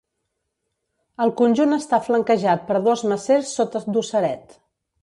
El 1.25 1.33
conjunt 1.43 1.77
està 1.77 2.01
flanquejat 2.09 2.67
per 2.73 2.83
dos 2.89 3.07
macers 3.13 3.55
sota 3.61 3.85
dosseret. 3.99 4.63